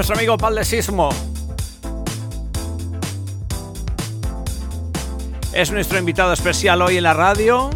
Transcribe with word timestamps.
Nuestro 0.00 0.16
amigo 0.16 0.38
Pal 0.38 0.54
de 0.54 0.64
Sismo 0.64 1.10
es 5.52 5.70
nuestro 5.70 5.98
invitado 5.98 6.32
especial 6.32 6.80
hoy 6.80 6.96
en 6.96 7.02
la 7.02 7.12
radio. 7.12 7.68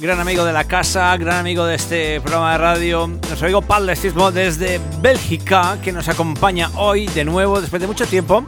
Gran 0.00 0.20
amigo 0.20 0.44
de 0.44 0.52
la 0.52 0.64
casa, 0.64 1.16
gran 1.16 1.38
amigo 1.38 1.64
de 1.64 1.76
este 1.76 2.20
programa 2.20 2.52
de 2.52 2.58
radio. 2.58 3.06
Nuestro 3.06 3.46
amigo 3.46 3.62
Pal 3.62 3.86
de 3.86 3.96
Sismo 3.96 4.30
desde 4.32 4.82
Bélgica, 5.00 5.78
que 5.82 5.92
nos 5.92 6.10
acompaña 6.10 6.70
hoy 6.76 7.06
de 7.06 7.24
nuevo 7.24 7.58
después 7.62 7.80
de 7.80 7.88
mucho 7.88 8.04
tiempo. 8.04 8.44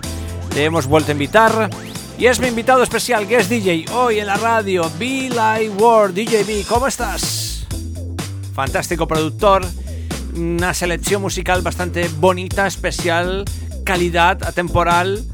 Le 0.55 0.65
hemos 0.65 0.87
vuelto 0.87 1.13
a 1.13 1.15
invitar. 1.15 1.71
Y 2.19 2.27
es 2.27 2.39
mi 2.41 2.49
invitado 2.49 2.83
especial, 2.83 3.27
que 3.27 3.37
es 3.37 3.49
DJ, 3.49 3.87
hoy 3.95 4.19
en 4.19 4.27
la 4.27 4.37
radio, 4.37 4.83
Be 4.99 5.31
Live 5.31 5.71
World. 5.79 6.15
DJ 6.15 6.45
B, 6.45 6.67
¿cómo 6.69 6.89
estás? 6.89 7.67
Fantástico 8.53 9.09
productor 9.09 9.65
una 10.35 10.75
selección 10.75 11.23
musical 11.23 11.63
bastante 11.63 12.09
bonita, 12.19 12.67
especial, 12.67 13.45
calidad, 13.85 14.43
atemporal 14.45 15.25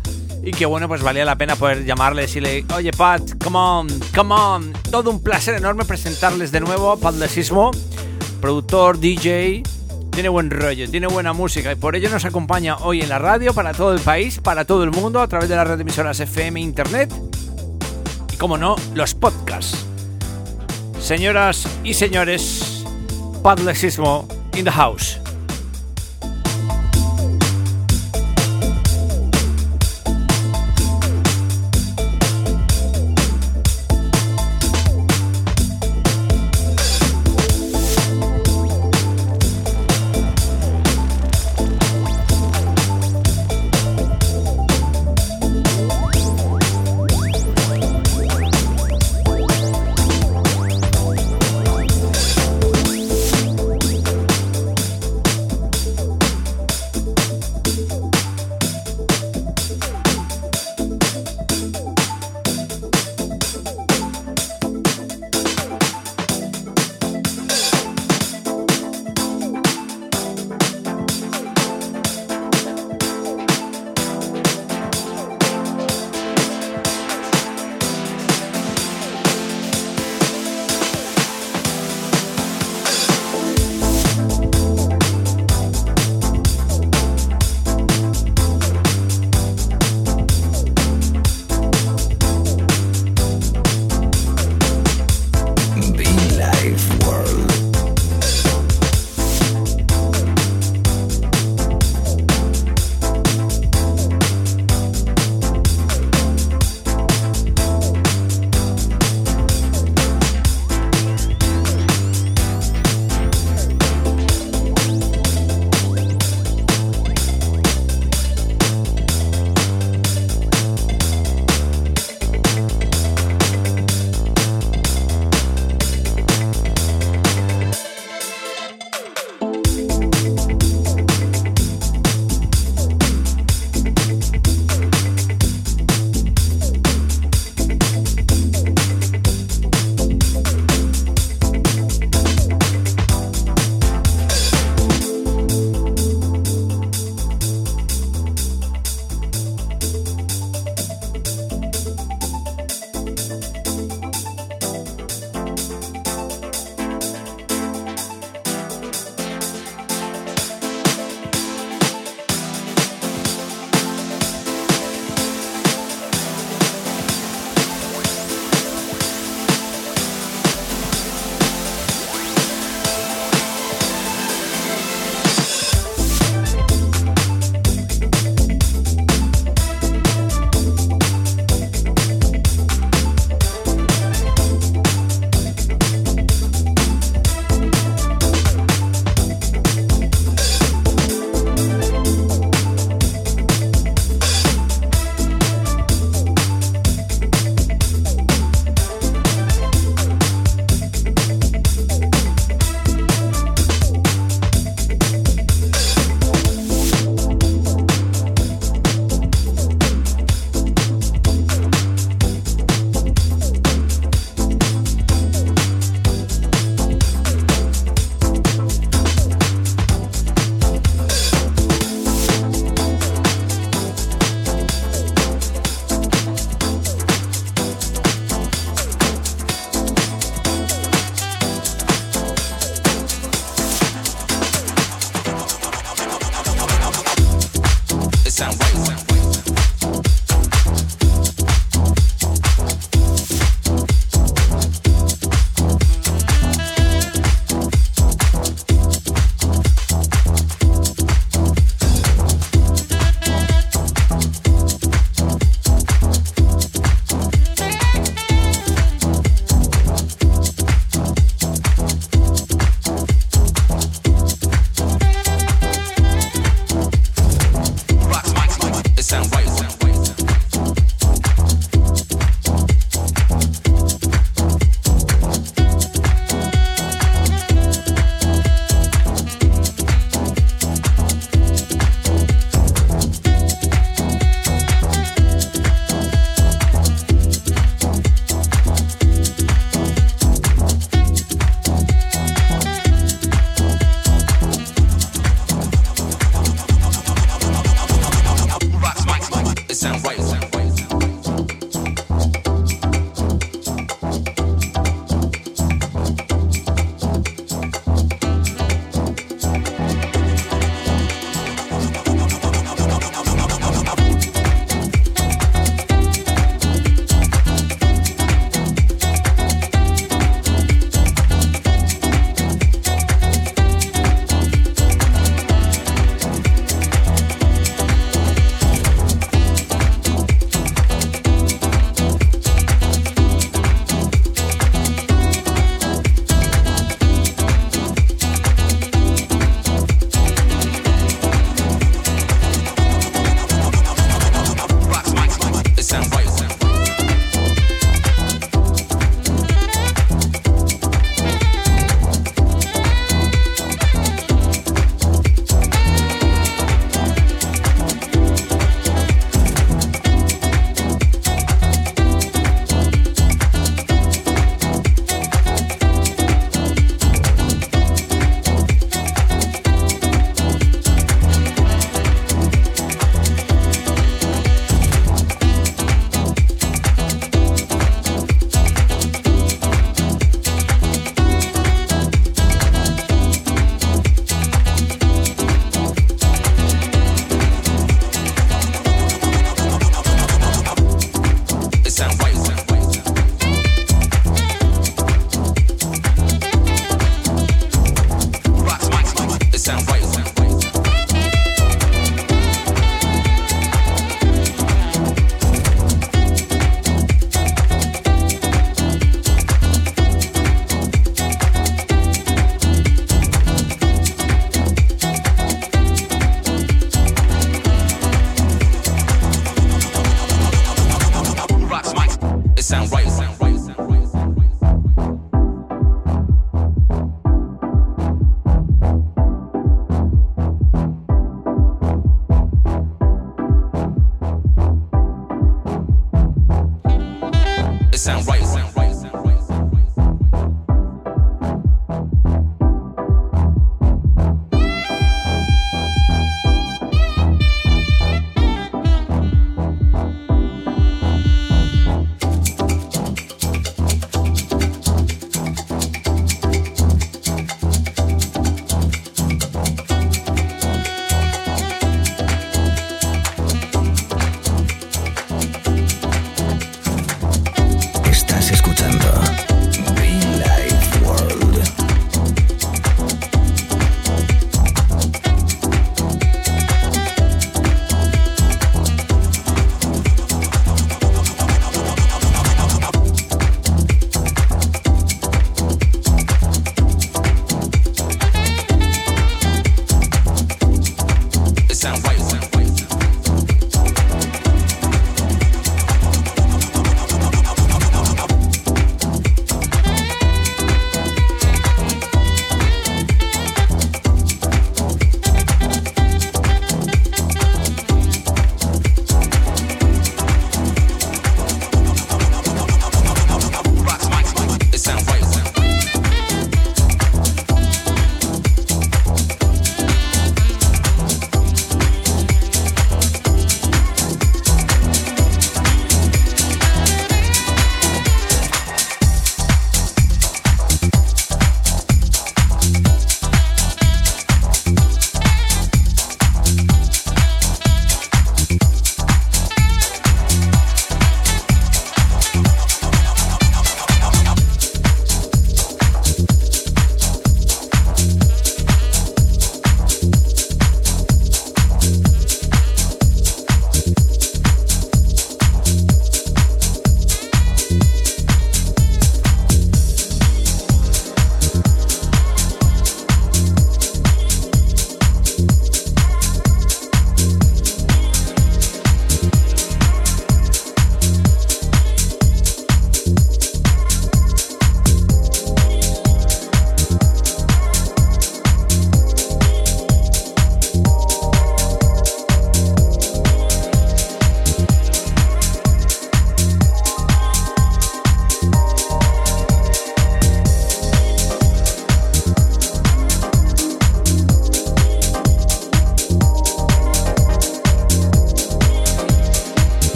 y 0.43 0.53
que 0.53 0.67
bueno, 0.67 0.89
pues 0.89 1.03
valía 1.03 1.25
la 1.25 1.37
pena 1.37 1.57
poder 1.57 1.85
llamarle 1.85 2.23
y 2.23 2.27
decirle, 2.27 2.65
oye 2.75 2.91
Pat, 2.93 3.23
come 3.43 3.59
on, 3.59 3.89
come 4.15 4.35
on. 4.35 4.73
Todo 4.91 5.11
un 5.11 5.23
placer 5.23 5.55
enorme 5.55 5.85
presentarles 5.85 6.53
de 6.53 6.61
nuevo 6.61 6.93
a 6.93 6.99
Pat 6.99 7.15
productor, 8.41 8.99
DJ, 8.99 9.63
tiene 10.13 10.29
buen 10.29 10.51
rollo, 10.51 10.89
tiene 10.91 11.07
buena 11.07 11.33
música 11.33 11.73
y 11.73 11.75
por 11.75 11.97
ello 11.97 12.09
nos 12.11 12.25
acompaña 12.25 12.77
hoy 12.79 13.03
en 13.03 13.09
la 13.09 13.19
radio 13.19 13.53
para 13.53 13.73
todo 13.73 13.93
el 13.93 14.01
país, 14.01 14.41
para 14.41 14.65
todo 14.65 14.85
el 14.85 14.91
mundo, 14.91 15.21
a 15.21 15.29
través 15.29 15.49
de 15.49 15.57
las 15.57 15.67
red 15.67 15.77
de 15.77 15.83
emisoras 15.83 16.19
FM, 16.21 16.61
Internet 16.61 17.13
y 18.33 18.37
como 18.37 18.57
no, 18.57 18.77
los 18.95 19.15
podcasts. 19.15 19.87
Señoras 21.01 21.67
y 21.85 21.95
señores, 21.95 22.85
Pat 23.43 23.61
in 24.55 24.65
the 24.65 24.71
house. 24.71 25.28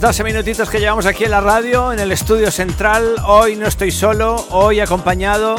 10, 0.00 0.16
12 0.16 0.24
minutitos 0.24 0.70
que 0.70 0.80
llevamos 0.80 1.04
aquí 1.04 1.24
en 1.24 1.30
la 1.30 1.42
radio, 1.42 1.92
en 1.92 1.98
el 1.98 2.10
estudio 2.10 2.50
central. 2.50 3.16
Hoy 3.26 3.56
no 3.56 3.66
estoy 3.66 3.90
solo, 3.90 4.46
hoy 4.48 4.80
acompañado. 4.80 5.56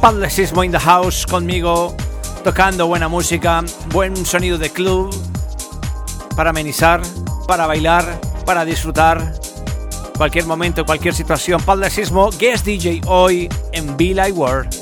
Padlesismo 0.00 0.64
in 0.64 0.72
the 0.72 0.78
house 0.78 1.24
conmigo, 1.24 1.94
tocando 2.42 2.88
buena 2.88 3.06
música, 3.06 3.62
buen 3.90 4.16
sonido 4.26 4.58
de 4.58 4.70
club, 4.70 5.14
para 6.34 6.50
amenizar, 6.50 7.00
para 7.46 7.68
bailar, 7.68 8.20
para 8.44 8.64
disfrutar. 8.64 9.34
Cualquier 10.16 10.46
momento, 10.46 10.84
cualquier 10.84 11.14
situación. 11.14 11.62
Padlesismo, 11.62 12.30
guest 12.30 12.66
DJ 12.66 13.02
hoy 13.06 13.48
en 13.72 13.96
Be 13.96 14.14
Like 14.14 14.32
World. 14.32 14.73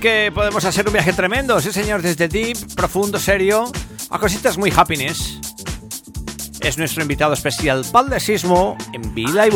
Que 0.00 0.32
podemos 0.34 0.64
hacer 0.64 0.86
un 0.86 0.94
viaje 0.94 1.12
tremendo, 1.12 1.60
sí 1.60 1.72
señor, 1.72 2.00
desde 2.00 2.26
deep, 2.26 2.56
profundo, 2.74 3.18
serio, 3.18 3.70
a 4.08 4.18
cositas 4.18 4.56
muy 4.56 4.72
happiness. 4.74 5.38
Es 6.60 6.78
nuestro 6.78 7.02
invitado 7.02 7.34
especial, 7.34 7.84
Pal 7.92 8.08
de 8.08 8.18
Sismo, 8.18 8.76
en 8.92 9.14
Villa 9.14 9.46
y 9.46 9.50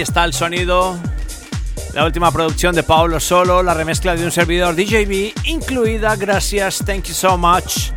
Está 0.00 0.24
el 0.24 0.32
sonido. 0.32 0.98
La 1.92 2.06
última 2.06 2.32
producción 2.32 2.74
de 2.74 2.82
Paolo 2.82 3.20
Solo, 3.20 3.62
la 3.62 3.74
remezcla 3.74 4.16
de 4.16 4.24
un 4.24 4.30
servidor 4.30 4.74
DJB 4.74 5.32
incluida. 5.44 6.16
Gracias, 6.16 6.82
thank 6.86 7.04
you 7.04 7.12
so 7.12 7.36
much. 7.36 7.90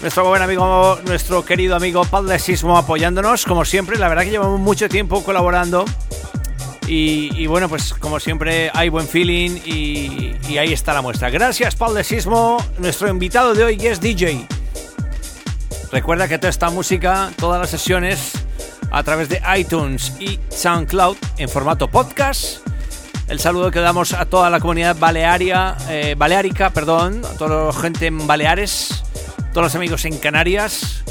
Nuestro 0.00 0.26
buen 0.26 0.42
amigo, 0.42 0.98
nuestro 1.04 1.44
querido 1.44 1.76
amigo 1.76 2.04
Padre 2.04 2.40
Sismo 2.40 2.76
apoyándonos, 2.76 3.44
como 3.44 3.64
siempre. 3.64 3.98
La 3.98 4.08
verdad 4.08 4.24
que 4.24 4.30
llevamos 4.30 4.58
mucho 4.58 4.88
tiempo 4.88 5.22
colaborando. 5.22 5.84
Y, 6.88 7.46
bueno, 7.46 7.68
pues 7.68 7.94
como 7.94 8.18
siempre 8.18 8.72
hay 8.74 8.88
buen 8.88 9.06
feeling 9.06 9.60
y, 9.64 10.58
ahí 10.58 10.72
está 10.72 10.92
la 10.92 11.02
muestra. 11.02 11.30
Gracias, 11.30 11.76
Paul 11.76 12.02
Sismo. 12.02 12.56
Nuestro 12.78 13.08
invitado 13.08 13.54
de 13.54 13.62
hoy 13.62 13.86
es 13.86 14.00
DJ. 14.00 14.44
Recuerda 15.92 16.26
que 16.26 16.38
toda 16.38 16.50
esta 16.50 16.68
música, 16.68 17.30
todas 17.36 17.60
las 17.60 17.70
sesiones 17.70 18.39
a 18.90 19.02
través 19.02 19.28
de 19.28 19.40
iTunes 19.56 20.12
y 20.20 20.38
SoundCloud 20.48 21.16
en 21.38 21.48
formato 21.48 21.88
podcast. 21.88 22.66
El 23.28 23.38
saludo 23.38 23.70
que 23.70 23.78
damos 23.78 24.12
a 24.12 24.26
toda 24.26 24.50
la 24.50 24.58
comunidad 24.58 24.96
balearia, 24.96 25.76
eh, 25.88 26.14
baleárica, 26.18 26.70
perdón, 26.70 27.22
a 27.24 27.36
toda 27.36 27.66
la 27.66 27.72
gente 27.72 28.06
en 28.06 28.26
Baleares, 28.26 29.04
todos 29.52 29.66
los 29.66 29.74
amigos 29.76 30.04
en 30.04 30.18
Canarias, 30.18 31.04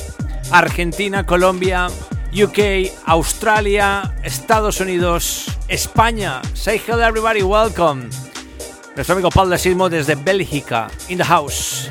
Argentina, 0.52 1.26
Colombia, 1.26 1.88
UK, 2.34 2.92
Australia, 3.06 4.16
Estados 4.24 4.82
Unidos, 4.82 5.46
España. 5.68 6.42
Say 6.54 6.82
hello 6.86 7.02
everybody, 7.04 7.42
welcome. 7.42 8.10
Nuestro 8.96 9.14
amigo 9.14 9.30
Paul 9.30 9.50
de 9.50 9.58
Sismo 9.58 9.90
desde 9.90 10.16
Bélgica, 10.16 10.90
in 11.08 11.20
the 11.20 11.24
house. 11.24 11.90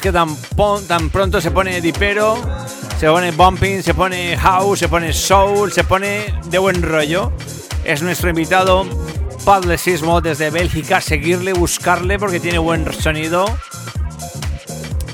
Que 0.00 0.12
tan, 0.12 0.36
tan 0.86 1.10
pronto 1.10 1.40
se 1.40 1.50
pone 1.50 1.80
dipero, 1.80 2.38
se 2.98 3.06
pone 3.06 3.30
bumping, 3.32 3.82
se 3.82 3.94
pone 3.94 4.36
house, 4.36 4.78
se 4.78 4.88
pone 4.88 5.12
soul, 5.12 5.72
se 5.72 5.84
pone 5.84 6.34
de 6.46 6.58
buen 6.58 6.82
rollo. 6.82 7.32
Es 7.84 8.02
nuestro 8.02 8.30
invitado 8.30 8.86
Padlesismo 9.44 10.20
desde 10.20 10.50
Bélgica. 10.50 11.00
Seguirle, 11.00 11.52
buscarle 11.52 12.18
porque 12.18 12.40
tiene 12.40 12.58
buen 12.58 12.90
sonido. 12.92 13.44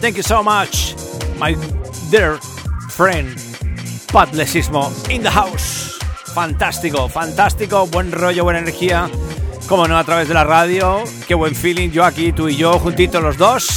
Thank 0.00 0.16
you 0.16 0.22
so 0.22 0.42
much, 0.42 0.94
my 1.40 1.56
dear 2.10 2.38
friend 2.90 3.36
Padlesismo 4.12 4.92
in 5.08 5.22
the 5.22 5.30
house. 5.30 5.98
Fantástico, 6.34 7.08
fantástico, 7.08 7.86
buen 7.86 8.12
rollo, 8.12 8.44
buena 8.44 8.60
energía. 8.60 9.08
Como 9.68 9.88
no, 9.88 9.98
a 9.98 10.04
través 10.04 10.28
de 10.28 10.34
la 10.34 10.44
radio. 10.44 11.02
Qué 11.26 11.34
buen 11.34 11.54
feeling. 11.54 11.90
Yo 11.90 12.04
aquí, 12.04 12.32
tú 12.32 12.48
y 12.48 12.56
yo, 12.56 12.78
juntitos 12.78 13.22
los 13.22 13.36
dos 13.36 13.75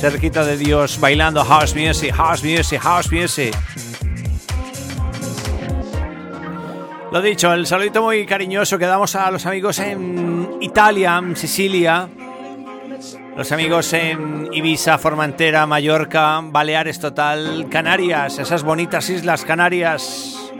cerquita 0.00 0.44
de 0.44 0.56
Dios, 0.56 0.98
bailando 0.98 1.44
house 1.44 1.74
music, 1.74 2.14
house 2.14 2.42
music, 2.42 2.80
house 2.80 3.12
music. 3.12 3.54
Lo 7.12 7.20
dicho, 7.20 7.52
el 7.52 7.66
saludito 7.66 8.00
muy 8.02 8.24
cariñoso 8.24 8.78
que 8.78 8.86
damos 8.86 9.14
a 9.14 9.30
los 9.30 9.44
amigos 9.44 9.78
en 9.78 10.56
Italia, 10.62 11.18
en 11.18 11.36
Sicilia, 11.36 12.08
Los 13.36 13.52
amigos 13.52 13.92
en 13.92 14.48
Ibiza, 14.52 14.96
Formentera, 14.98 15.66
Mallorca, 15.66 16.40
Baleares 16.42 16.98
Total, 16.98 17.66
Canarias, 17.70 18.38
esas 18.38 18.62
bonitas 18.62 19.08
islas 19.10 19.44
Canarias. 19.44 20.52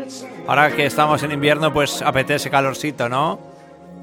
Ahora 0.47 0.70
que 0.74 0.86
estamos 0.86 1.22
en 1.22 1.32
invierno, 1.32 1.72
pues 1.72 2.03
apetece 2.03 2.51
calorcito, 2.51 3.09
¿no? 3.09 3.38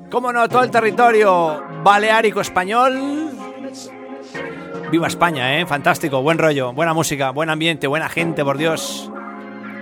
¿Cómo 0.10 0.34
no? 0.34 0.48
Todo 0.50 0.64
el 0.64 0.72
territorio 0.72 1.64
baleárico 1.84 2.42
español. 2.42 3.27
Viva 4.92 5.08
España, 5.08 5.60
¿eh? 5.60 5.66
Fantástico, 5.66 6.22
buen 6.22 6.38
rollo, 6.38 6.72
buena 6.72 6.94
música, 6.94 7.32
buen 7.32 7.50
ambiente, 7.50 7.88
buena 7.88 8.08
gente, 8.08 8.44
por 8.44 8.58
Dios. 8.58 9.12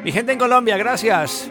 Mi 0.04 0.12
gente 0.12 0.32
en 0.32 0.40
Colombia, 0.40 0.78
gracias. 0.78 1.50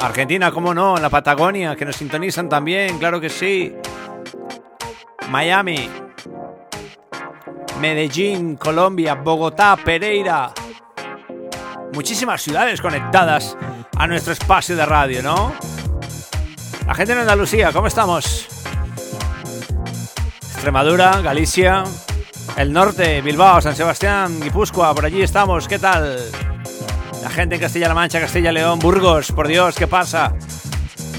Argentina, 0.00 0.52
cómo 0.52 0.72
no, 0.72 0.96
la 0.98 1.10
Patagonia, 1.10 1.74
que 1.74 1.84
nos 1.84 1.96
sintonizan 1.96 2.48
también, 2.48 2.98
claro 2.98 3.20
que 3.20 3.28
sí. 3.28 3.74
Miami, 5.30 5.88
Medellín, 7.80 8.56
Colombia, 8.56 9.14
Bogotá, 9.14 9.76
Pereira. 9.76 10.52
Muchísimas 11.92 12.40
ciudades 12.40 12.80
conectadas 12.80 13.56
a 13.96 14.06
nuestro 14.06 14.32
espacio 14.32 14.76
de 14.76 14.86
radio, 14.86 15.22
¿no? 15.22 15.52
La 16.86 16.94
gente 16.94 17.12
en 17.12 17.18
Andalucía, 17.18 17.72
¿cómo 17.72 17.88
estamos? 17.88 18.48
Extremadura, 20.62 21.20
Galicia, 21.22 21.82
el 22.56 22.72
norte, 22.72 23.20
Bilbao, 23.20 23.60
San 23.60 23.74
Sebastián, 23.74 24.40
Guipúzcoa, 24.40 24.94
por 24.94 25.04
allí 25.04 25.20
estamos, 25.20 25.66
¿qué 25.66 25.80
tal? 25.80 26.20
La 27.20 27.30
gente 27.30 27.56
en 27.56 27.60
Castilla-La 27.60 27.94
Mancha, 27.94 28.20
Castilla-León, 28.20 28.78
Burgos, 28.78 29.32
por 29.32 29.48
Dios, 29.48 29.74
¿qué 29.74 29.88
pasa? 29.88 30.32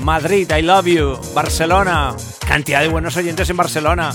Madrid, 0.01 0.49
I 0.49 0.61
love 0.61 0.85
you, 0.85 1.19
Barcelona, 1.35 2.15
cantidad 2.47 2.79
de 2.79 2.87
buenos 2.87 3.17
oyentes 3.17 3.49
en 3.49 3.57
Barcelona. 3.57 4.13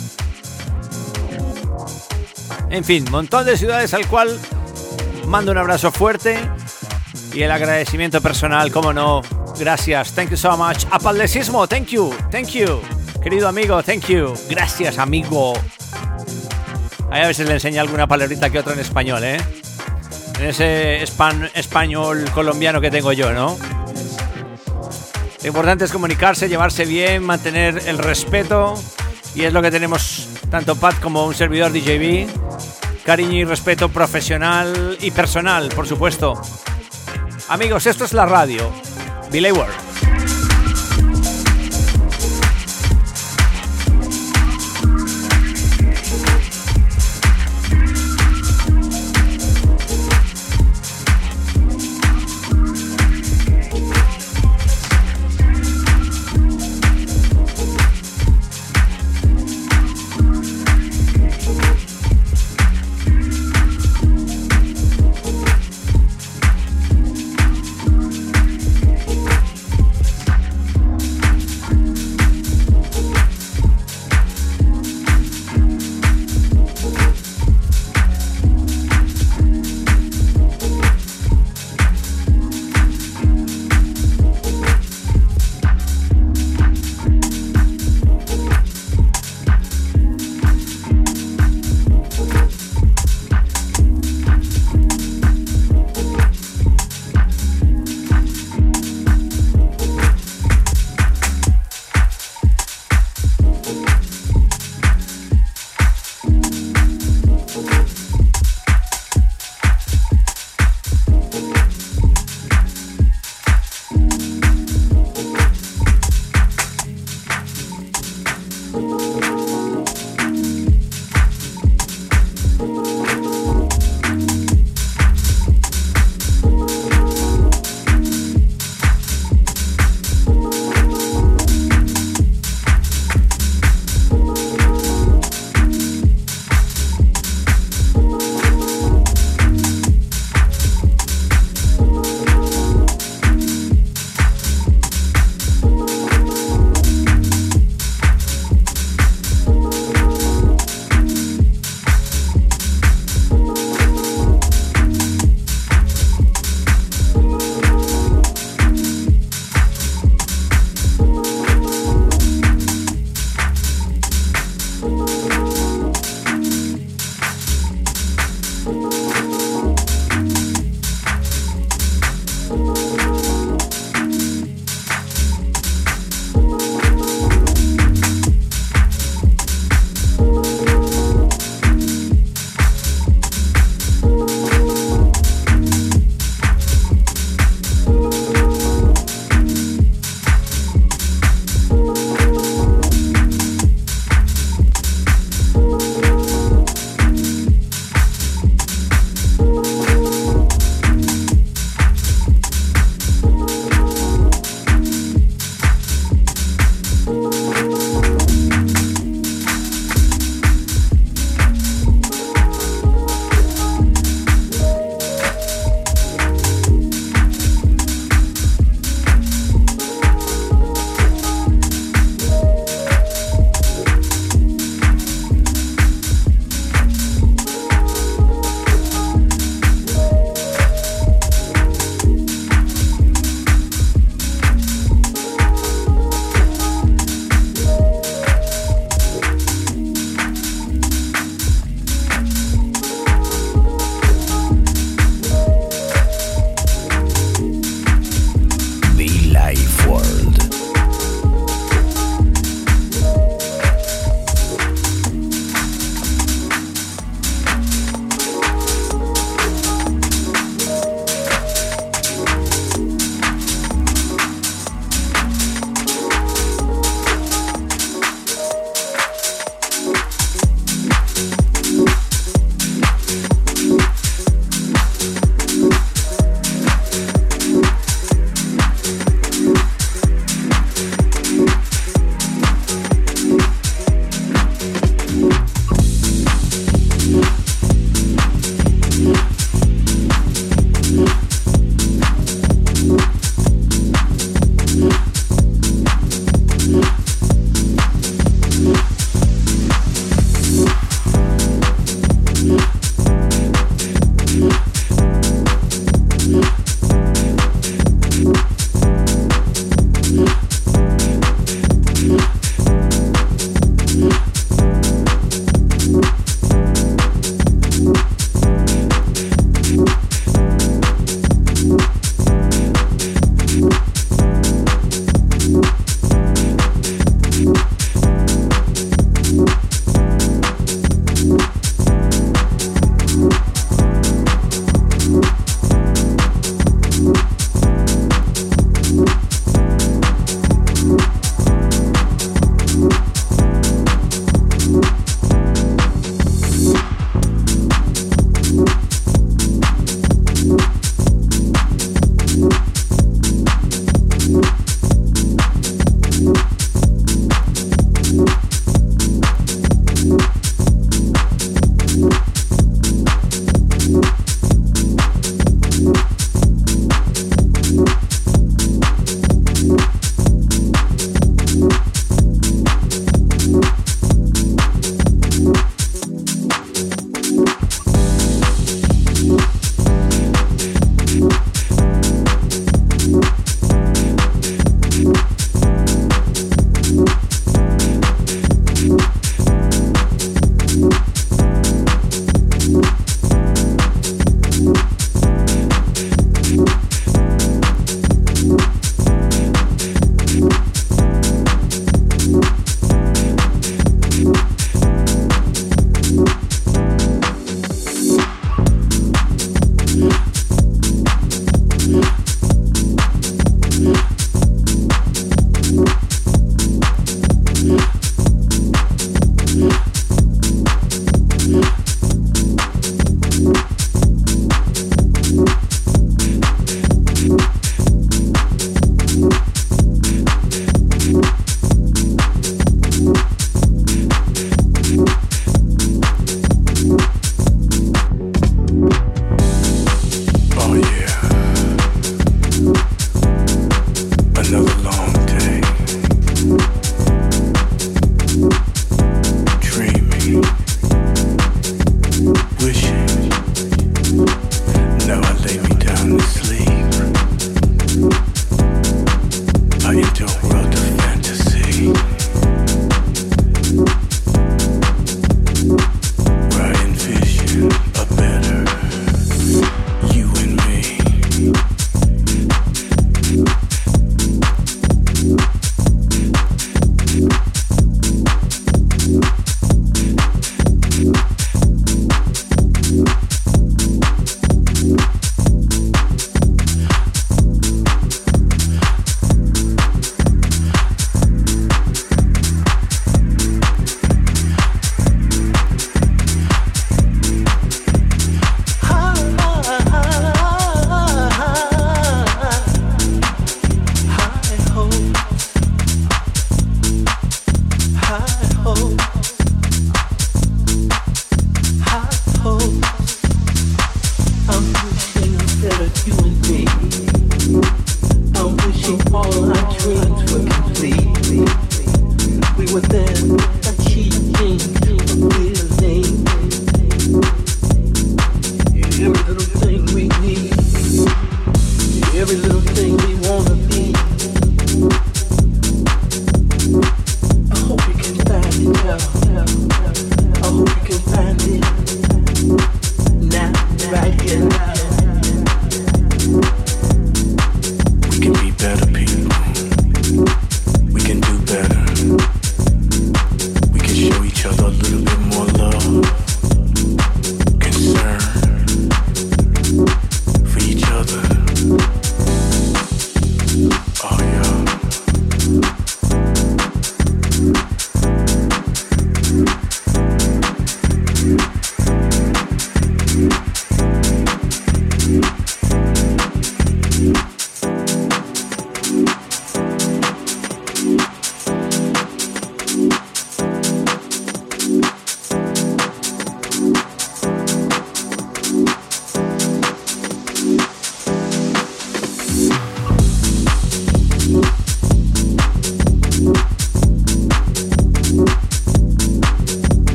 En 2.70 2.82
fin, 2.82 3.04
montón 3.10 3.44
de 3.44 3.58
ciudades 3.58 3.92
al 3.92 4.06
cual 4.06 4.30
mando 5.26 5.52
un 5.52 5.58
abrazo 5.58 5.92
fuerte 5.92 6.38
y 7.34 7.42
el 7.42 7.50
agradecimiento 7.50 8.22
personal, 8.22 8.72
como 8.72 8.94
no. 8.94 9.20
Gracias, 9.58 10.14
thank 10.14 10.30
you 10.30 10.38
so 10.38 10.56
much. 10.56 10.86
Apaldesismo, 10.90 11.66
thank 11.66 11.88
you, 11.88 12.14
thank 12.30 12.48
you. 12.48 12.80
Querido 13.22 13.48
amigo, 13.48 13.82
thank 13.82 14.06
you. 14.06 14.32
Gracias, 14.48 14.98
amigo. 14.98 15.52
Ahí 17.10 17.22
a 17.22 17.26
veces 17.26 17.48
le 17.48 17.54
enseña 17.54 17.80
alguna 17.80 18.06
palabrita 18.06 18.48
que 18.50 18.58
otra 18.58 18.74
en 18.74 18.80
español, 18.80 19.24
¿eh? 19.24 19.38
En 20.38 20.46
ese 20.46 21.02
español 21.02 22.24
colombiano 22.32 22.80
que 22.80 22.90
tengo 22.90 23.12
yo, 23.12 23.32
¿no? 23.32 23.58
Lo 25.42 25.48
importante 25.48 25.84
es 25.84 25.92
comunicarse, 25.92 26.48
llevarse 26.48 26.84
bien, 26.84 27.24
mantener 27.24 27.82
el 27.86 27.98
respeto. 27.98 28.74
Y 29.34 29.42
es 29.42 29.52
lo 29.52 29.62
que 29.62 29.70
tenemos 29.70 30.28
tanto 30.50 30.76
Pat 30.76 30.98
como 31.00 31.26
un 31.26 31.34
servidor 31.34 31.72
DJB. 31.72 32.28
Cariño 33.04 33.38
y 33.38 33.44
respeto 33.44 33.88
profesional 33.88 34.96
y 35.00 35.10
personal, 35.10 35.70
por 35.70 35.86
supuesto. 35.86 36.40
Amigos, 37.48 37.86
esto 37.86 38.04
es 38.04 38.12
la 38.12 38.26
radio. 38.26 38.70
Billy 39.30 39.50
World. 39.50 39.87